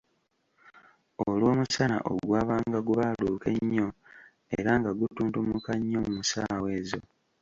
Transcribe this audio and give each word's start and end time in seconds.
Olw’omusana 1.25 1.97
ogw'abanga 2.11 2.79
gubaaluuka 2.87 3.47
ennyo 3.57 3.87
era 4.57 4.71
nga 4.79 4.91
gutuntumuka 4.99 5.71
nnyo 5.77 5.99
mu 6.11 6.19
ssaawa 6.23 6.67
ezo. 6.79 6.99